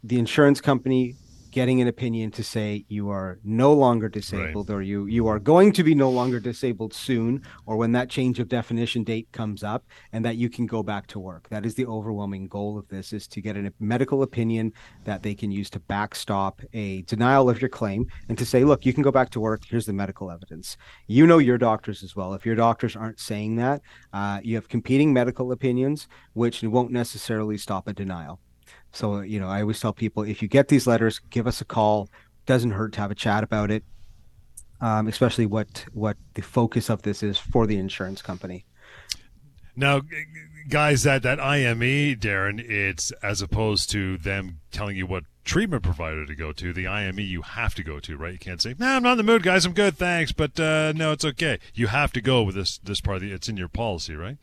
[0.05, 1.17] the insurance company
[1.53, 4.77] getting an opinion to say you are no longer disabled right.
[4.77, 8.41] or you you are going to be no longer disabled soon or when that change
[8.41, 11.49] of definition date comes up and that you can go back to work.
[11.51, 14.73] That is the overwhelming goal of this is to get a medical opinion
[15.05, 18.87] that they can use to backstop a denial of your claim and to say look
[18.87, 19.63] you can go back to work.
[19.69, 20.79] Here's the medical evidence.
[21.07, 22.33] You know your doctors as well.
[22.33, 23.83] If your doctors aren't saying that
[24.15, 28.41] uh, you have competing medical opinions which won't necessarily stop a denial
[28.93, 31.65] so, you know, I always tell people if you get these letters, give us a
[31.65, 32.09] call.
[32.45, 33.85] Doesn't hurt to have a chat about it,
[34.81, 38.65] um, especially what what the focus of this is for the insurance company.
[39.75, 40.03] Now,
[40.69, 46.27] guys, that that IME, Darren, it's as opposed to them telling you what treatment provider
[46.27, 46.73] to go to.
[46.73, 48.33] The IME you have to go to, right?
[48.33, 49.65] You can't say, "No, nah, I'm not in the mood, guys.
[49.65, 51.59] I'm good, thanks," but uh, no, it's okay.
[51.75, 53.17] You have to go with this this part.
[53.17, 54.37] Of the, it's in your policy, right?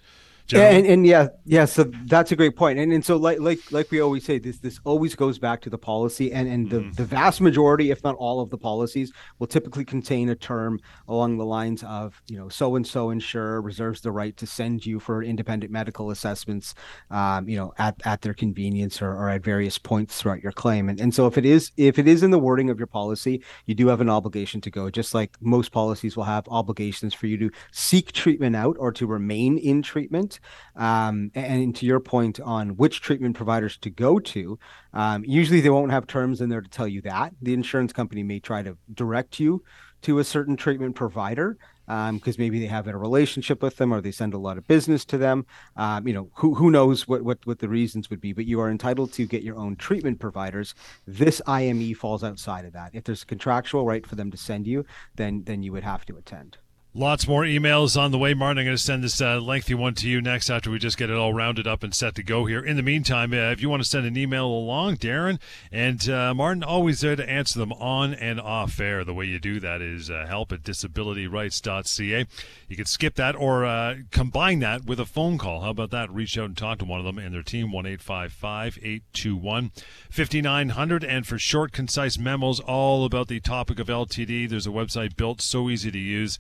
[0.58, 1.66] And, and yeah, yeah.
[1.66, 2.80] So that's a great point.
[2.80, 5.70] And and so like like like we always say, this this always goes back to
[5.70, 6.96] the policy, and and the, mm.
[6.96, 11.38] the vast majority, if not all of the policies, will typically contain a term along
[11.38, 15.00] the lines of you know so and so insurer reserves the right to send you
[15.00, 16.74] for independent medical assessments,
[17.12, 20.90] um, you know at at their convenience or, or at various points throughout your claim.
[20.90, 23.44] And and so if it is if it is in the wording of your policy,
[23.66, 24.90] you do have an obligation to go.
[24.90, 29.06] Just like most policies will have obligations for you to seek treatment out or to
[29.06, 30.39] remain in treatment.
[30.76, 34.60] Um, and to your point on which treatment providers to go to,
[34.94, 37.34] um, usually they won't have terms in there to tell you that.
[37.42, 39.64] The insurance company may try to direct you
[40.02, 41.58] to a certain treatment provider
[41.90, 44.68] because um, maybe they have a relationship with them or they send a lot of
[44.68, 45.46] business to them.
[45.76, 48.62] Um, you know, who who knows what, what what the reasons would be, but you
[48.62, 50.76] are entitled to get your own treatment providers.
[51.08, 52.92] This IME falls outside of that.
[52.94, 56.06] If there's a contractual right for them to send you, then then you would have
[56.06, 56.58] to attend.
[56.96, 58.58] Lots more emails on the way, Martin.
[58.58, 61.12] I'm going to send this uh, lengthy one to you next after we just get
[61.12, 62.66] it all rounded up and set to go here.
[62.66, 65.38] In the meantime, uh, if you want to send an email along, Darren
[65.72, 69.04] and uh, Martin, always there to answer them on and off air.
[69.04, 72.26] The way you do that is uh, help at disabilityrights.ca.
[72.68, 75.62] You can skip that or uh, combine that with a phone call.
[75.62, 76.10] How about that?
[76.10, 79.72] Reach out and talk to one of them and their team, 1 821
[80.10, 81.04] 5900.
[81.04, 85.40] And for short, concise memos all about the topic of LTD, there's a website built
[85.40, 86.40] so easy to use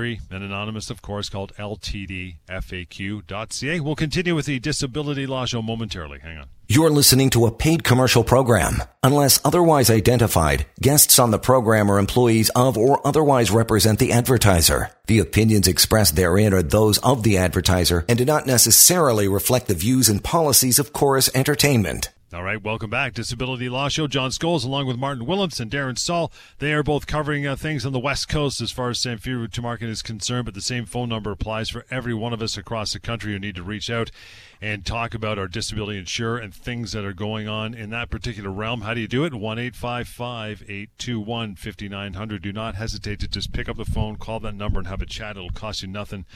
[0.00, 2.30] free and anonymous, of course, called ltdfaq.ca.
[3.80, 6.20] We'll continue with the disability law show momentarily.
[6.20, 6.46] Hang on.
[6.68, 8.82] You're listening to a paid commercial program.
[9.02, 14.90] Unless otherwise identified, guests on the program are employees of or otherwise represent the advertiser.
[15.06, 19.74] The opinions expressed therein are those of the advertiser and do not necessarily reflect the
[19.74, 22.08] views and policies of Chorus Entertainment.
[22.32, 23.14] All right, welcome back.
[23.14, 24.06] Disability Law Show.
[24.06, 26.30] John Scholes, along with Martin Willems and Darren Saul.
[26.60, 29.88] They are both covering uh, things on the West Coast as far as Samfiru Tumarkin
[29.88, 33.00] is concerned, but the same phone number applies for every one of us across the
[33.00, 34.12] country who need to reach out
[34.60, 38.50] and talk about our disability insurer and things that are going on in that particular
[38.50, 38.82] realm.
[38.82, 39.34] How do you do it?
[39.34, 42.42] 1 821 5900.
[42.42, 45.06] Do not hesitate to just pick up the phone, call that number, and have a
[45.06, 45.36] chat.
[45.36, 46.26] It'll cost you nothing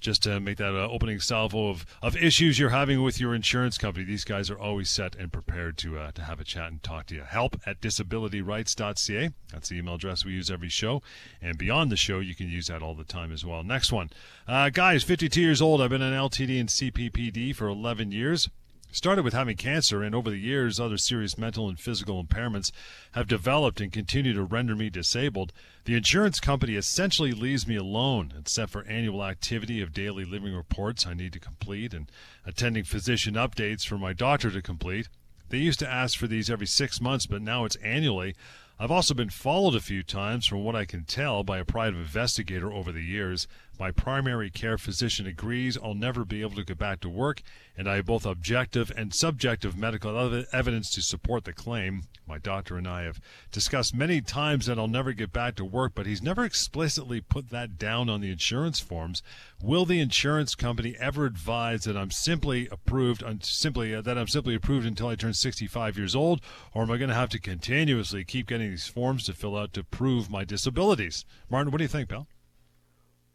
[0.00, 3.78] just to make that uh, opening salvo of, of issues you're having with your insurance
[3.78, 4.04] company.
[4.04, 7.06] These guys are always set and prepared to uh, to have a chat and talk
[7.06, 7.22] to you.
[7.22, 9.30] Help at disabilityrights.ca.
[9.52, 11.02] That's the email address we use every show.
[11.40, 13.62] And beyond the show, you can use that all the time as well.
[13.62, 14.10] Next one.
[14.46, 15.80] Uh, guys, 52 years old.
[15.80, 18.48] I've been an LTD and CPPD for 11 years.
[18.90, 22.72] Started with having cancer, and over the years, other serious mental and physical impairments
[23.12, 25.52] have developed and continue to render me disabled.
[25.84, 31.06] The insurance company essentially leaves me alone, except for annual activity of daily living reports
[31.06, 32.10] I need to complete and
[32.46, 35.08] attending physician updates for my doctor to complete.
[35.50, 38.34] They used to ask for these every six months, but now it's annually.
[38.80, 41.98] I've also been followed a few times, from what I can tell, by a private
[41.98, 43.48] investigator over the years.
[43.78, 47.42] My primary care physician agrees I'll never be able to get back to work,
[47.76, 52.02] and I have both objective and subjective medical evidence to support the claim.
[52.26, 53.20] My doctor and I have
[53.52, 57.50] discussed many times that I'll never get back to work, but he's never explicitly put
[57.50, 59.22] that down on the insurance forms.
[59.62, 64.56] Will the insurance company ever advise that I'm simply approved, simply uh, that I'm simply
[64.56, 66.40] approved until I turn 65 years old,
[66.74, 69.72] or am I going to have to continuously keep getting these forms to fill out
[69.74, 71.24] to prove my disabilities?
[71.48, 72.26] Martin, what do you think, pal?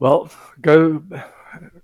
[0.04, 1.02] Well, go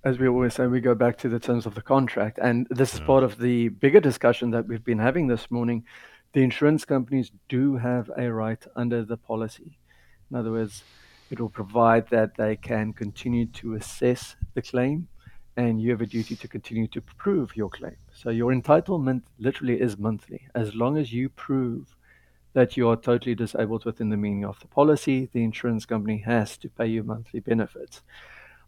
[0.04, 2.94] as we always say, we go back to the terms of the contract, and this
[2.94, 3.40] is part of mm.
[3.40, 5.86] the bigger discussion that we've been having this morning.
[6.34, 9.78] The insurance companies do have a right under the policy.
[10.30, 10.84] In other words,
[11.32, 15.08] it will provide that they can continue to assess the claim,
[15.56, 17.96] and you have a duty to continue to prove your claim.
[18.14, 21.96] So your entitlement literally is monthly, as long as you prove
[22.54, 26.58] that you are totally disabled within the meaning of the policy, the insurance company has
[26.58, 28.02] to pay you monthly benefits.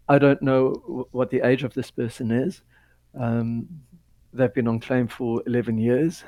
[0.08, 2.62] I don't know what the age of this person is.
[3.20, 3.68] Um,
[4.34, 6.24] they've been on claim for 11 years.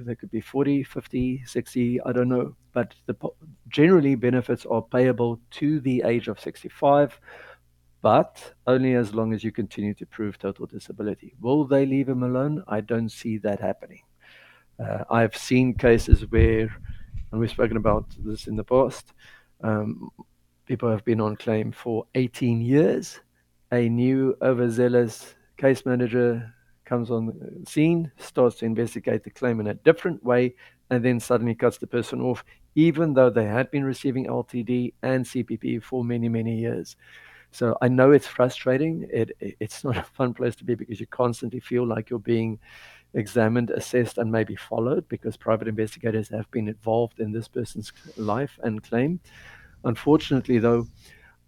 [0.00, 2.54] They could be 40, 50, 60, I don't know.
[2.72, 3.16] But the,
[3.68, 7.18] generally, benefits are payable to the age of 65,
[8.00, 11.34] but only as long as you continue to prove total disability.
[11.40, 12.62] Will they leave him alone?
[12.68, 14.02] I don't see that happening.
[14.78, 16.70] Uh, I've seen cases where
[17.30, 19.12] and we've spoken about this in the past.
[19.62, 20.10] Um,
[20.66, 23.20] people have been on claim for 18 years.
[23.72, 29.66] A new overzealous case manager comes on the scene, starts to investigate the claim in
[29.66, 30.54] a different way,
[30.90, 32.42] and then suddenly cuts the person off,
[32.76, 36.96] even though they had been receiving LTD and CPP for many, many years.
[37.50, 39.06] So I know it's frustrating.
[39.12, 42.18] It, it, it's not a fun place to be because you constantly feel like you're
[42.18, 42.58] being
[43.14, 48.58] examined, assessed, and maybe followed because private investigators have been involved in this person's life
[48.62, 49.20] and claim.
[49.84, 50.86] Unfortunately, though,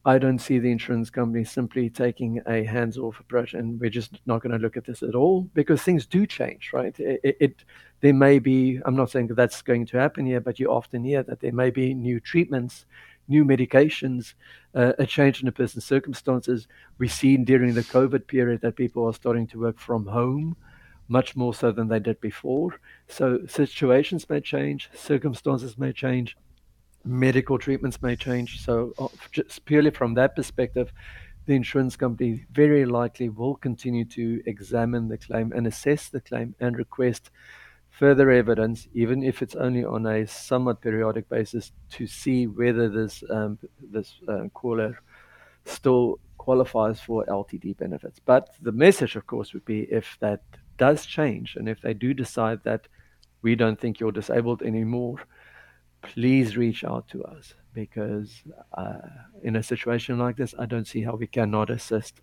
[0.04, 4.18] I don't see the insurance company simply taking a hands off approach and we're just
[4.24, 6.98] not going to look at this at all because things do change, right?
[6.98, 7.64] It, it,
[8.00, 11.04] there may be, I'm not saying that that's going to happen here, but you often
[11.04, 12.86] hear that there may be new treatments,
[13.28, 14.32] new medications,
[14.74, 16.66] uh, a change in a person's circumstances.
[16.96, 20.56] We've seen during the COVID period that people are starting to work from home
[21.10, 22.80] much more so than they did before.
[23.08, 26.36] So situations may change, circumstances may change,
[27.04, 28.64] medical treatments may change.
[28.64, 30.92] So, uh, just purely from that perspective,
[31.46, 36.54] the insurance company very likely will continue to examine the claim and assess the claim
[36.60, 37.30] and request
[37.88, 43.24] further evidence, even if it's only on a somewhat periodic basis, to see whether this
[43.30, 45.00] um, this uh, caller
[45.64, 48.20] still qualifies for LTD benefits.
[48.24, 50.42] But the message, of course, would be if that
[50.80, 52.88] does change and if they do decide that
[53.42, 55.16] we don't think you're disabled anymore,
[56.02, 58.42] please reach out to us because
[58.74, 58.98] uh,
[59.42, 62.20] in a situation like this, I don't see how we cannot assist.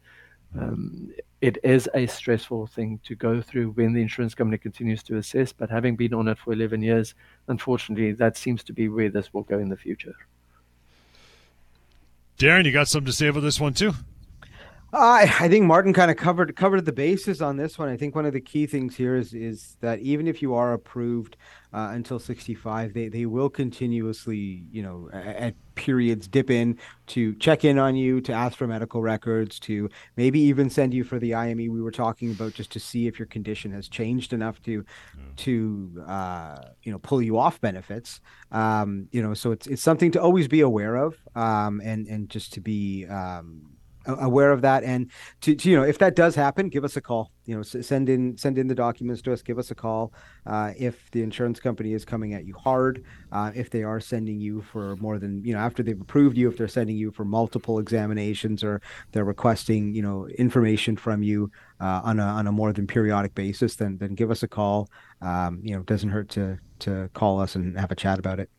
[0.60, 5.18] Um, it is a stressful thing to go through when the insurance company continues to
[5.18, 7.14] assess, but having been on it for 11 years,
[7.48, 10.16] unfortunately, that seems to be where this will go in the future.
[12.40, 13.94] Darren, you got something to say about this one too?
[14.94, 17.90] I, I think Martin kind of covered covered the bases on this one.
[17.90, 20.74] I think one of the key things here is is that even if you are
[20.74, 21.36] approved
[21.74, 27.36] uh, until 65, they, they will continuously, you know, at, at periods dip in to
[27.36, 31.20] check in on you, to ask for medical records, to maybe even send you for
[31.20, 34.62] the IME we were talking about, just to see if your condition has changed enough
[34.64, 34.86] to
[35.18, 35.24] yeah.
[35.36, 38.22] to uh, you know pull you off benefits.
[38.54, 42.30] Um, you know, so it's it's something to always be aware of, um, and and
[42.30, 43.77] just to be um,
[44.08, 44.84] aware of that.
[44.84, 47.32] And to, to, you know if that does happen give us a call.
[47.46, 49.42] You know send in send in the documents to us.
[49.42, 50.14] Give us a call
[50.46, 54.40] uh, if the insurance company is coming at you hard uh, if they are sending
[54.40, 57.26] you for more than you know after they've approved you if they're sending you for
[57.26, 62.52] multiple examinations or they're requesting you know information from you uh, on a on a
[62.52, 64.90] more than periodic basis then then give us a call.
[65.22, 68.40] Um, you know it doesn't hurt to to call us and have a chat about
[68.40, 68.50] it.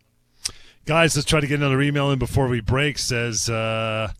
[0.86, 2.98] Guys let's try to get another email in before we break.
[2.98, 4.12] Says uh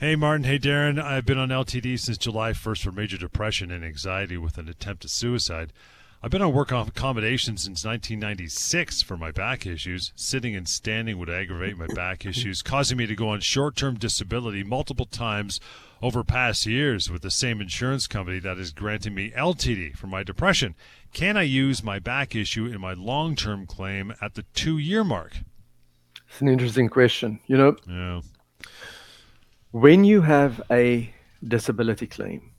[0.00, 0.44] Hey, Martin.
[0.44, 1.02] Hey, Darren.
[1.02, 5.04] I've been on LTD since July 1st for major depression and anxiety with an attempt
[5.04, 5.72] at suicide.
[6.22, 10.12] I've been on work off accommodation since 1996 for my back issues.
[10.14, 13.96] Sitting and standing would aggravate my back issues, causing me to go on short term
[13.96, 15.58] disability multiple times
[16.00, 20.22] over past years with the same insurance company that is granting me LTD for my
[20.22, 20.76] depression.
[21.12, 25.02] Can I use my back issue in my long term claim at the two year
[25.02, 25.38] mark?
[26.28, 27.40] It's an interesting question.
[27.48, 28.20] You know, yeah.
[29.72, 31.12] When you have a
[31.46, 32.52] disability claim,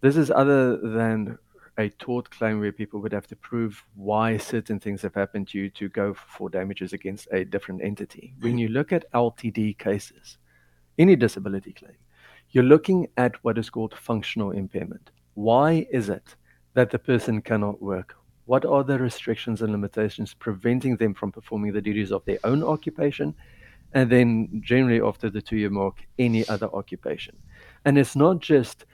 [0.00, 1.38] this is other than
[1.78, 5.58] a tort claim where people would have to prove why certain things have happened to
[5.58, 8.34] you to go for damages against a different entity.
[8.40, 10.38] When you look at LTD cases,
[10.98, 11.96] any disability claim,
[12.50, 15.12] you're looking at what is called functional impairment.
[15.34, 16.34] Why is it
[16.74, 18.16] that the person cannot work?
[18.46, 22.64] What are the restrictions and limitations preventing them from performing the duties of their own
[22.64, 23.32] occupation
[23.94, 27.36] and then generally after the two year mark, any other occupation.
[27.84, 28.84] And it's not just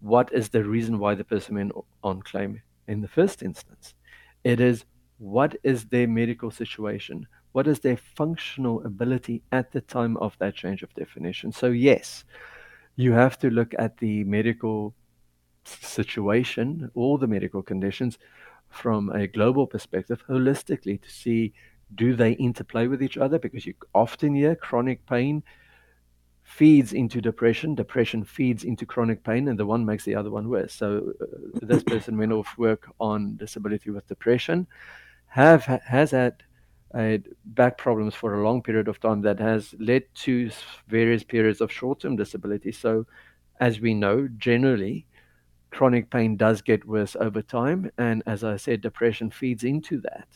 [0.00, 3.94] what is the reason why the person went on claim in the first instance,
[4.42, 4.84] it is
[5.18, 10.54] what is their medical situation, what is their functional ability at the time of that
[10.54, 11.52] change of definition.
[11.52, 12.24] So, yes,
[12.96, 14.94] you have to look at the medical
[15.64, 18.18] situation, all the medical conditions
[18.68, 21.52] from a global perspective holistically to see
[21.94, 23.38] do they interplay with each other?
[23.38, 25.42] Because you often hear chronic pain
[26.42, 30.48] feeds into depression, depression feeds into chronic pain, and the one makes the other one
[30.48, 30.72] worse.
[30.72, 31.24] So uh,
[31.62, 34.66] this person went off work on disability with depression,
[35.26, 36.42] have has had
[36.94, 40.50] uh, back problems for a long period of time that has led to
[40.86, 42.70] various periods of short-term disability.
[42.70, 43.06] So,
[43.58, 45.06] as we know, generally,
[45.72, 50.28] chronic pain does get worse over time, and as I said, depression feeds into that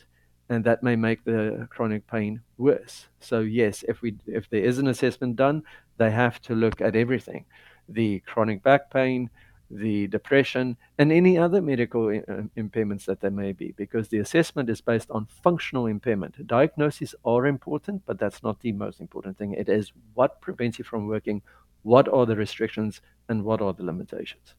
[0.48, 3.06] and that may make the chronic pain worse.
[3.20, 5.62] So yes, if we if there is an assessment done,
[5.98, 7.44] they have to look at everything,
[7.88, 9.30] the chronic back pain,
[9.70, 14.70] the depression, and any other medical uh, impairments that there may be, because the assessment
[14.70, 16.46] is based on functional impairment.
[16.46, 19.52] Diagnoses are important, but that's not the most important thing.
[19.52, 21.42] It is what prevents you from working,
[21.82, 24.54] what are the restrictions, and what are the limitations.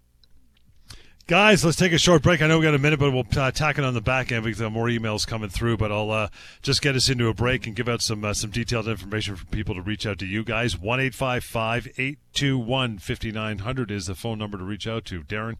[1.29, 2.41] Guys, let's take a short break.
[2.41, 4.43] I know we got a minute, but we'll uh, tack it on the back end
[4.43, 5.77] because more emails coming through.
[5.77, 6.29] But I'll uh,
[6.63, 9.45] just get us into a break and give out some uh, some detailed information for
[9.45, 10.75] people to reach out to you guys.
[10.75, 14.63] One eight five five eight two one fifty nine hundred is the phone number to
[14.63, 15.21] reach out to.
[15.21, 15.57] Darren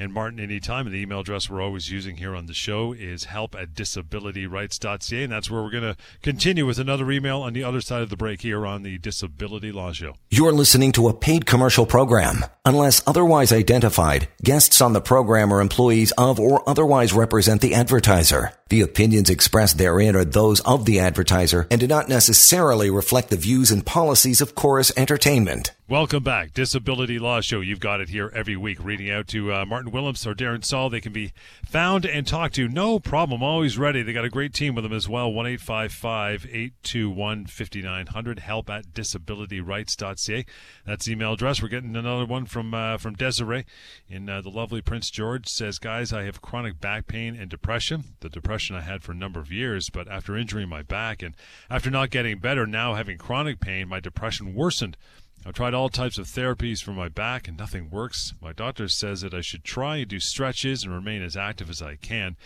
[0.00, 0.86] and Martin anytime.
[0.86, 5.22] And the email address we're always using here on the show is help at disabilityrights.ca.
[5.22, 8.08] And that's where we're going to continue with another email on the other side of
[8.08, 10.14] the break here on the Disability Law Show.
[10.30, 12.46] You're listening to a paid commercial program.
[12.64, 18.52] Unless otherwise identified, guests on the program are employees of or otherwise represent the advertiser.
[18.68, 23.36] The opinions expressed therein are those of the advertiser and do not necessarily reflect the
[23.36, 25.72] views and policies of Chorus Entertainment.
[25.90, 26.54] Welcome back.
[26.54, 27.60] Disability Law Show.
[27.60, 28.78] You've got it here every week.
[28.80, 30.88] Reading out to uh, Martin Willems or Darren Saul.
[30.88, 31.32] They can be
[31.66, 32.68] found and talked to.
[32.68, 33.42] No problem.
[33.42, 34.04] Always ready.
[34.04, 35.32] They got a great team with them as well.
[35.32, 38.38] 1 821 5900.
[38.38, 40.44] Help at disabilityrights.ca.
[40.86, 41.60] That's email address.
[41.60, 43.64] We're getting another one from uh, from Desiree
[44.08, 45.48] in uh, the lovely Prince George.
[45.48, 48.14] Says, Guys, I have chronic back pain and depression.
[48.20, 51.34] The depression I had for a number of years, but after injuring my back and
[51.68, 54.96] after not getting better, now having chronic pain, my depression worsened.
[55.44, 58.34] I've tried all types of therapies for my back and nothing works.
[58.42, 61.80] My doctor says that I should try and do stretches and remain as active as
[61.80, 62.36] I can.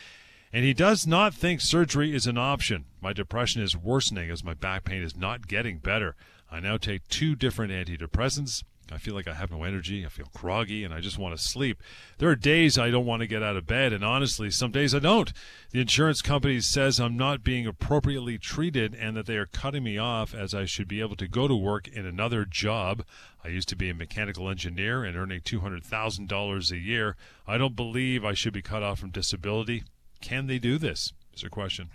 [0.52, 2.84] And he does not think surgery is an option.
[3.00, 6.14] My depression is worsening as my back pain is not getting better.
[6.50, 8.62] I now take two different antidepressants.
[8.92, 10.04] I feel like I have no energy.
[10.04, 11.82] I feel groggy and I just want to sleep.
[12.18, 14.94] There are days I don't want to get out of bed, and honestly, some days
[14.94, 15.32] I don't.
[15.70, 19.96] The insurance company says I'm not being appropriately treated and that they are cutting me
[19.96, 23.04] off as I should be able to go to work in another job.
[23.42, 27.16] I used to be a mechanical engineer and earning $200,000 a year.
[27.46, 29.84] I don't believe I should be cut off from disability.
[30.20, 31.12] Can they do this?
[31.34, 31.90] Is a question.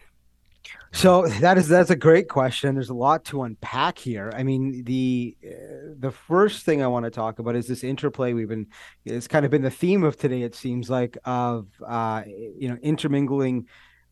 [0.91, 2.76] So that is that's a great question.
[2.76, 4.32] There's a lot to unpack here.
[4.36, 8.34] I mean, the uh, the first thing I want to talk about is this interplay.
[8.34, 8.68] We've been
[9.05, 10.41] it's kind of been the theme of today.
[10.41, 13.68] It seems like of uh, you know intermingling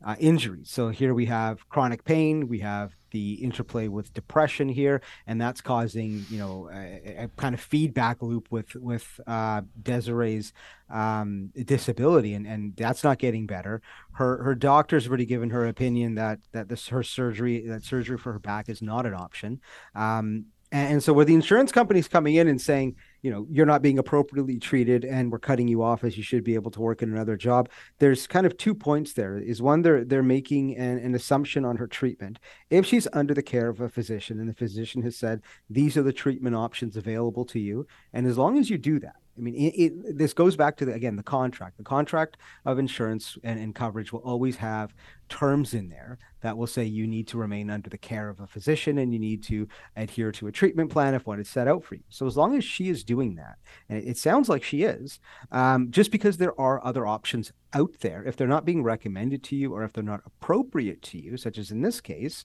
[0.05, 0.69] uh, injuries.
[0.69, 5.61] So here we have chronic pain, we have the interplay with depression here, and that's
[5.61, 10.53] causing you know a, a kind of feedback loop with with uh, Desiree's
[10.89, 13.81] um, disability, and and that's not getting better.
[14.13, 18.33] Her her doctor's already given her opinion that that this her surgery that surgery for
[18.33, 19.61] her back is not an option.
[19.95, 23.81] Um, and so where the insurance company's coming in and saying, you know, you're not
[23.81, 27.01] being appropriately treated and we're cutting you off as you should be able to work
[27.01, 29.37] in another job, there's kind of two points there.
[29.37, 32.39] Is one they're they're making an, an assumption on her treatment.
[32.69, 36.03] If she's under the care of a physician and the physician has said these are
[36.03, 39.55] the treatment options available to you, and as long as you do that, I mean,
[39.55, 41.77] it, it, this goes back to the, again the contract.
[41.77, 44.93] The contract of insurance and, and, coverage will always have
[45.29, 48.47] terms in there that will say you need to remain under the care of a
[48.47, 51.83] physician and you need to adhere to a treatment plan if one is set out
[51.83, 52.03] for you.
[52.09, 53.57] So as long as she is doing that,
[53.89, 55.19] and it, it sounds like she is,
[55.51, 59.55] um, just because there are other options out there, if they're not being recommended to
[59.55, 62.43] you or if they're not appropriate to you, such as in this case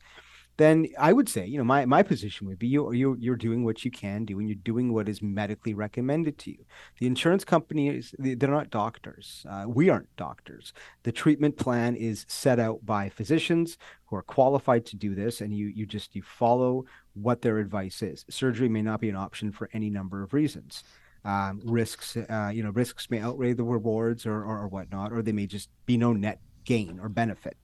[0.59, 3.65] then I would say, you know, my my position would be you you you're doing
[3.65, 6.65] what you can do and you're doing what is medically recommended to you.
[6.99, 9.47] The insurance companies they're not doctors.
[9.49, 10.73] Uh, we aren't doctors.
[11.05, 15.55] The treatment plan is set out by physicians who are qualified to do this, and
[15.57, 16.85] you you just you follow
[17.15, 18.25] what their advice is.
[18.29, 20.85] Surgery may not be an option for any number of reasons.
[21.25, 25.23] Um, risks, uh, you know, risks may outweigh the rewards or, or, or whatnot, or
[25.23, 27.57] they may just be no net gain or benefit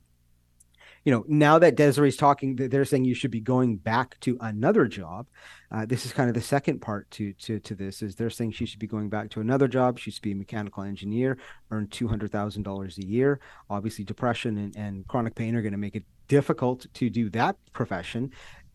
[1.08, 4.84] you know, now that Desiree's talking, they're saying you should be going back to another
[4.84, 5.26] job.
[5.72, 8.50] Uh, this is kind of the second part to to to this is they're saying
[8.50, 9.98] she should be going back to another job.
[9.98, 11.38] She should be a mechanical engineer,
[11.70, 13.40] earn two hundred thousand dollars a year.
[13.70, 17.56] Obviously, depression and, and chronic pain are going to make it difficult to do that
[17.72, 18.30] profession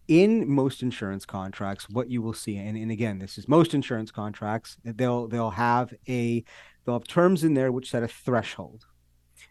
[0.07, 4.11] in most insurance contracts what you will see and, and again this is most insurance
[4.11, 6.43] contracts they'll they'll have a
[6.83, 8.85] they'll have terms in there which set a threshold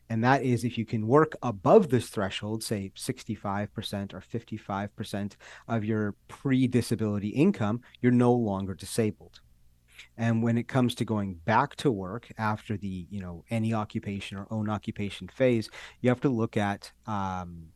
[0.08, 5.32] and that is if you can work above this threshold, say 65% or 55%
[5.68, 9.40] of your pre disability income, you're no longer disabled.
[10.16, 14.36] And when it comes to going back to work after the, you know, any occupation
[14.36, 15.70] or own occupation phase,
[16.00, 17.68] you have to look at um,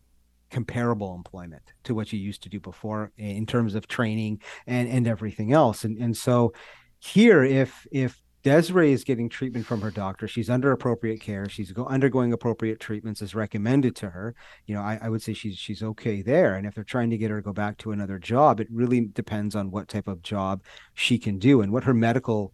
[0.51, 5.09] comparable employment to what you used to do before in terms of training and, and
[5.09, 5.85] everything else.
[5.85, 6.53] And, and so
[6.99, 10.29] here, if, if Desiree is getting treatment from her doctor.
[10.29, 11.49] She's under appropriate care.
[11.49, 14.37] She's go- undergoing appropriate treatments as recommended to her.
[14.67, 16.55] You know, I, I, would say she's she's okay there.
[16.55, 19.01] And if they're trying to get her to go back to another job, it really
[19.01, 20.63] depends on what type of job
[20.95, 22.53] she can do and what her medical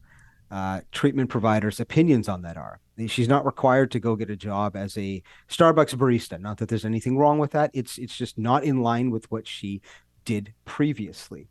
[0.51, 2.81] uh, treatment provider's opinions on that are.
[3.07, 6.41] She's not required to go get a job as a Starbucks barista.
[6.41, 7.71] Not that there's anything wrong with that.
[7.75, 9.83] It's it's just not in line with what she
[10.25, 11.51] did previously.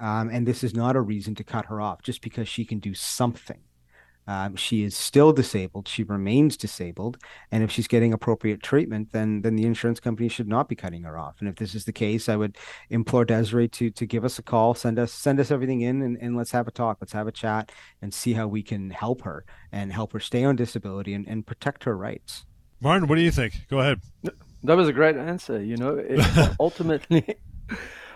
[0.00, 2.78] Um, and this is not a reason to cut her off just because she can
[2.78, 3.60] do something
[4.26, 5.86] um, she is still disabled.
[5.86, 7.18] She remains disabled,
[7.50, 11.02] and if she's getting appropriate treatment, then then the insurance company should not be cutting
[11.02, 11.36] her off.
[11.40, 12.56] And if this is the case, I would
[12.90, 16.16] implore Desiree to to give us a call, send us send us everything in, and,
[16.20, 16.98] and let's have a talk.
[17.00, 17.70] Let's have a chat
[18.00, 21.46] and see how we can help her and help her stay on disability and, and
[21.46, 22.46] protect her rights.
[22.80, 23.54] Martin, what do you think?
[23.68, 24.00] Go ahead.
[24.62, 25.62] That was a great answer.
[25.62, 27.36] You know, it, ultimately.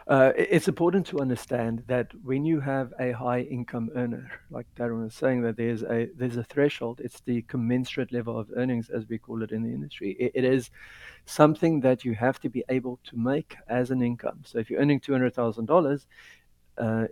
[0.08, 5.04] Uh, it's important to understand that when you have a high income earner, like Darren
[5.04, 7.02] was saying, that there's a there's a threshold.
[7.04, 10.12] It's the commensurate level of earnings, as we call it in the industry.
[10.18, 10.70] it, it is
[11.26, 14.40] something that you have to be able to make as an income.
[14.46, 16.06] So if you're earning two hundred thousand uh, dollars,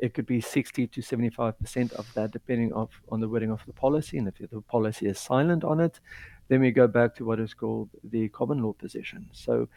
[0.00, 3.60] it could be 60 to 75 percent of that, depending of, on the wording of
[3.66, 4.16] the policy.
[4.16, 6.00] And if the policy is silent on it,
[6.48, 9.28] then we go back to what is called the common law position.
[9.32, 9.68] So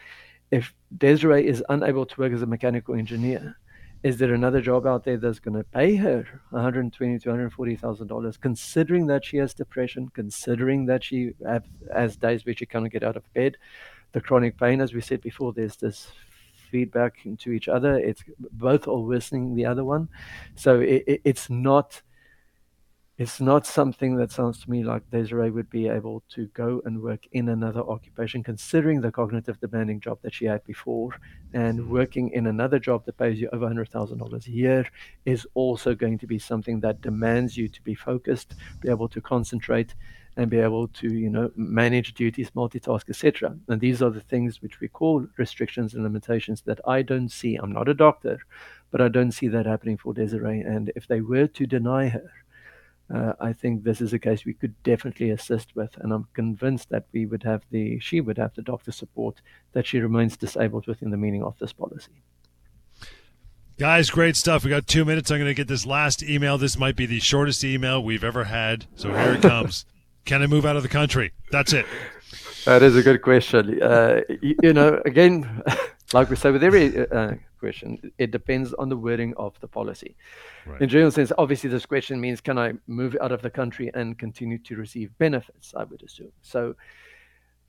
[0.52, 3.58] if Desiree is unable to work as a mechanical engineer,
[4.02, 8.08] is there another job out there that's going to pay her 120 to 140 thousand
[8.08, 12.91] dollars, considering that she has depression, considering that she have, has days where she cannot
[12.91, 13.58] get out of bed,
[14.14, 16.12] the chronic pain, as we said before, there's this
[16.72, 17.97] feedback into each other.
[17.97, 20.08] It's both are worsening the other one,
[20.56, 22.02] so it, it, it's not
[23.20, 27.03] it's not something that sounds to me like Desiree would be able to go and
[27.03, 31.11] work in another occupation, considering the cognitive demanding job that she had before.
[31.53, 34.88] And working in another job that pays you over $100,000 a year
[35.26, 39.20] is also going to be something that demands you to be focused, be able to
[39.20, 39.95] concentrate,
[40.38, 43.53] and be able to, you know, manage duties, multitask, etc.
[43.67, 47.57] And these are the things which we call restrictions and limitations that I don't see.
[47.57, 48.39] I'm not a doctor,
[48.91, 50.61] but I don't see that happening for Desiree.
[50.61, 52.32] And if they were to deny her,
[53.14, 56.89] uh, I think this is a case we could definitely assist with, and I'm convinced
[56.89, 59.41] that we would have the she would have the doctor support
[59.74, 62.22] that she remains disabled within the meaning of this policy.
[63.80, 64.66] Guys, great stuff.
[64.66, 65.32] We got two minutes.
[65.32, 66.57] I'm going to get this last email.
[66.57, 68.88] This might be the shortest email we've ever had.
[68.95, 69.86] So here it comes.
[70.26, 71.32] Can I move out of the country?
[71.49, 71.86] That's it.
[72.66, 73.82] That is a good question.
[73.82, 75.64] Uh, you, you, know, again,
[76.14, 80.16] like we say with every uh, question, it depends on the wording of the policy.
[80.66, 80.82] Right.
[80.82, 84.18] In general sense, obviously, this question means can I move out of the country and
[84.18, 85.74] continue to receive benefits?
[85.76, 86.32] I would assume.
[86.41, 86.76] So,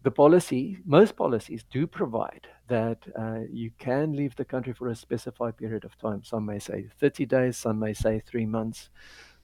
[0.03, 4.95] the policy, most policies do provide that uh, you can leave the country for a
[4.95, 6.23] specified period of time.
[6.25, 8.89] Some may say 30 days, some may say three months.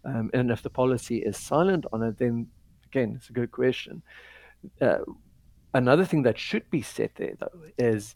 [0.04, 2.46] Um, and if the policy is silent on it, then
[2.86, 4.02] again, it's a good question.
[4.80, 4.98] Uh,
[5.74, 8.14] another thing that should be said there, though, is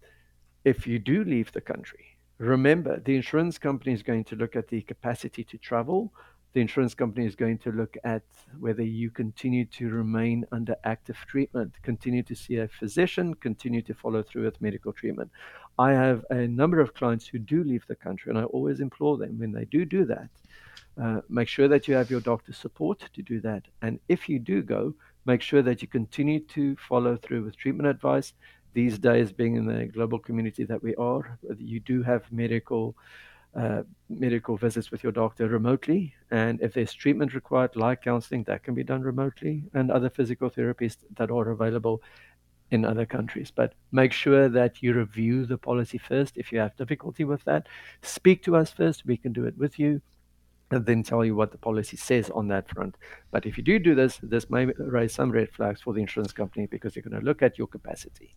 [0.64, 4.66] if you do leave the country, Remember, the insurance company is going to look at
[4.68, 6.10] the capacity to travel.
[6.54, 8.22] The insurance company is going to look at
[8.58, 13.92] whether you continue to remain under active treatment, continue to see a physician, continue to
[13.92, 15.30] follow through with medical treatment.
[15.78, 19.18] I have a number of clients who do leave the country, and I always implore
[19.18, 20.30] them when they do do that,
[21.00, 23.64] uh, make sure that you have your doctor's support to do that.
[23.82, 24.94] And if you do go,
[25.26, 28.32] make sure that you continue to follow through with treatment advice
[28.72, 32.96] these days, being in the global community that we are, you do have medical
[33.56, 38.62] uh, medical visits with your doctor remotely, and if there's treatment required, like counseling, that
[38.62, 42.00] can be done remotely, and other physical therapies that are available
[42.70, 43.50] in other countries.
[43.50, 46.36] But make sure that you review the policy first.
[46.36, 47.66] If you have difficulty with that,
[48.02, 49.04] speak to us first.
[49.04, 50.00] We can do it with you
[50.70, 52.96] and then tell you what the policy says on that front.
[53.32, 56.32] But if you do do this, this may raise some red flags for the insurance
[56.32, 58.36] company because they're going to look at your capacity.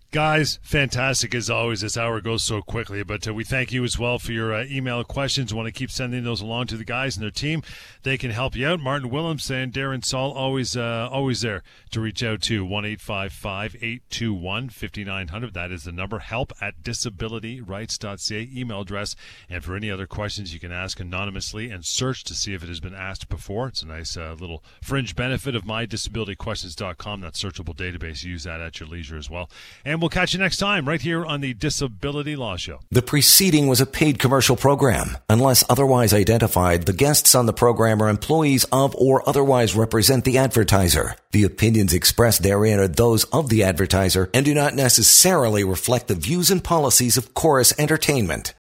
[0.11, 1.79] Guys, fantastic as always.
[1.79, 4.65] This hour goes so quickly, but uh, we thank you as well for your uh,
[4.69, 5.53] email questions.
[5.53, 7.63] Want to keep sending those along to the guys and their team.
[8.03, 8.81] They can help you out.
[8.81, 12.99] Martin Willems and Darren Saul always uh, always there to reach out to one eight
[12.99, 15.53] five five eight two one fifty nine hundred.
[15.53, 16.19] That is the number.
[16.19, 19.15] Help at disabilityrights.ca email address.
[19.49, 22.67] And for any other questions, you can ask anonymously and search to see if it
[22.67, 23.69] has been asked before.
[23.69, 27.21] It's a nice uh, little fringe benefit of mydisabilityquestions.com.
[27.21, 28.25] That searchable database.
[28.25, 29.49] Use that at your leisure as well.
[29.85, 32.79] And we'll catch you next time right here on the Disability Law Show.
[32.89, 35.17] The preceding was a paid commercial program.
[35.29, 40.37] Unless otherwise identified, the guests on the program are employees of or otherwise represent the
[40.37, 41.15] advertiser.
[41.31, 46.15] The opinions expressed therein are those of the advertiser and do not necessarily reflect the
[46.15, 48.53] views and policies of Chorus Entertainment.